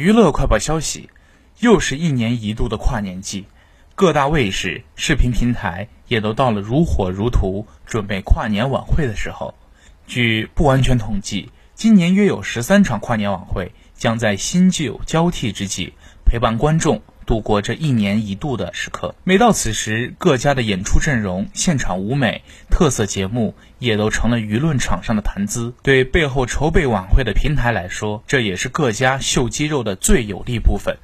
[0.00, 1.10] 娱乐快报消息，
[1.58, 3.44] 又是一年一度的跨年季，
[3.94, 9.54] 各大卫视、视频平台也都到了如火如荼准备跨年晚会的时候。
[10.06, 15.92] 据不完全统计，今年约有十三场跨年晚会将在新旧交替之际
[16.24, 17.02] 陪伴观众。
[17.30, 19.14] 度过这一年一度的时刻。
[19.22, 25.72] 每到此时，各家的演出阵容、现场舞美、特色节目也都成了舆论场上的谈资。
[25.84, 30.98] 对背后筹备晚会的平台来说，这也是各家秀肌肉的最有利部分。